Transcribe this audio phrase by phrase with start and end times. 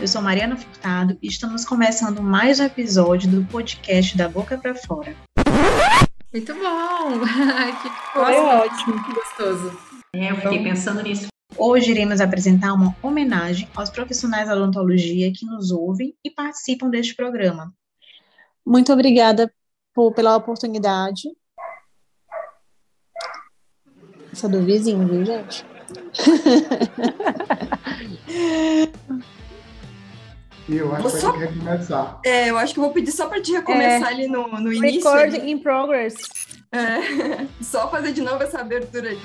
[0.00, 4.74] eu sou Mariana Furtado e estamos começando mais um episódio do podcast da Boca para
[4.74, 5.14] Fora.
[6.32, 7.20] Muito bom!
[7.82, 9.04] que Foi ótimo.
[9.04, 9.78] Que gostoso.
[10.14, 11.26] É, eu fiquei pensando nisso.
[11.54, 17.14] Hoje iremos apresentar uma homenagem aos profissionais da odontologia que nos ouvem e participam deste
[17.14, 17.70] programa.
[18.66, 19.52] Muito obrigada
[19.94, 21.28] por, pela oportunidade.
[24.32, 25.66] Essa do vizinho, viu, gente?
[30.76, 31.32] eu acho que só...
[31.32, 32.20] vai recomeçar.
[32.24, 34.14] É, eu acho que vou pedir só para te recomeçar é.
[34.14, 35.10] ali no, no início.
[35.10, 35.50] Record ali.
[35.50, 36.14] in progress.
[36.70, 37.46] É.
[37.64, 39.18] Só fazer de novo essa abertura aí.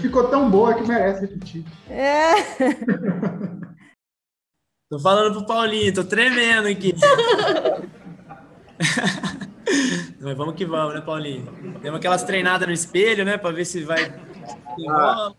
[0.00, 1.64] Ficou tão boa que merece repetir.
[1.88, 2.32] É.
[4.90, 6.94] tô falando pro Paulinho, tô tremendo aqui.
[10.20, 11.46] Mas vamos que vamos, né, Paulinho?
[11.82, 14.14] Temos aquelas treinadas no espelho, né, para ver se vai.
[14.88, 15.32] Ah.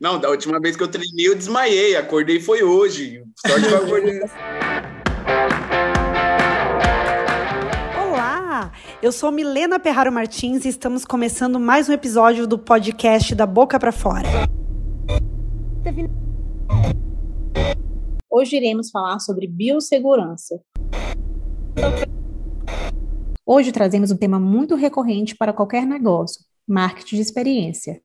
[0.00, 1.94] Não, da última vez que eu treinei, eu desmaiei.
[1.94, 3.22] Acordei foi hoje.
[3.46, 4.20] Sorte que eu acordei.
[8.02, 13.44] Olá, eu sou Milena Perraro Martins e estamos começando mais um episódio do podcast da
[13.44, 14.26] Boca para Fora.
[18.30, 20.62] Hoje iremos falar sobre biossegurança.
[23.44, 28.00] Hoje trazemos um tema muito recorrente para qualquer negócio: marketing de experiência.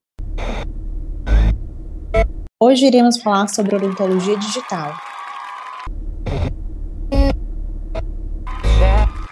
[2.67, 4.91] Hoje iremos falar sobre odontologia digital.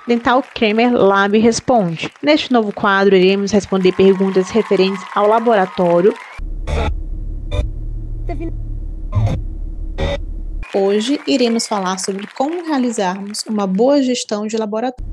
[0.08, 2.12] Dental Kramer Lab Responde.
[2.22, 6.14] Neste novo quadro, iremos responder perguntas referentes ao laboratório.
[10.72, 15.12] Hoje iremos falar sobre como realizarmos uma boa gestão de laboratório.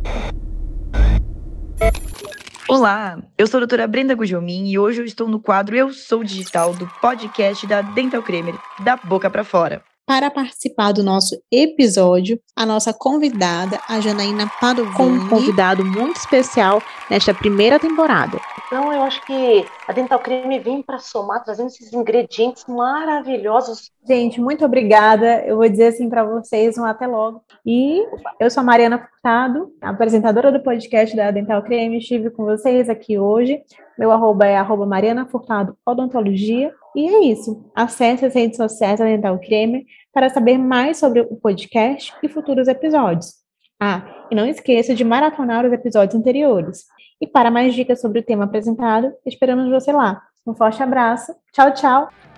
[2.73, 6.23] Olá, eu sou a doutora Brenda Gujomin e hoje eu estou no quadro Eu Sou
[6.23, 8.55] Digital do podcast da Dental Cremer,
[8.85, 9.83] da boca para fora.
[10.11, 16.17] Para participar do nosso episódio, a nossa convidada, a Janaína Padovani, com um convidado muito
[16.17, 18.37] especial nesta primeira temporada.
[18.67, 23.93] Então, eu acho que a Dental Creme vem para somar, trazendo esses ingredientes maravilhosos.
[24.05, 25.45] Gente, muito obrigada.
[25.47, 27.45] Eu vou dizer assim para vocês um até logo.
[27.65, 28.05] E
[28.41, 31.99] eu sou a Mariana Furtado, apresentadora do podcast da Dental Creme.
[31.99, 33.63] Estive com vocês aqui hoje.
[33.97, 36.75] Meu arroba é arroba Mariana Furtado Odontologia.
[36.95, 37.71] E é isso.
[37.75, 42.69] Acesse as redes sociais da Dental Creme para saber mais sobre o podcast e futuros
[42.69, 43.35] episódios.
[43.81, 46.85] Ah, e não esqueça de maratonar os episódios anteriores.
[47.21, 50.23] E para mais dicas sobre o tema apresentado, esperamos você lá.
[50.47, 51.35] Um forte abraço.
[51.53, 52.30] Tchau, tchau.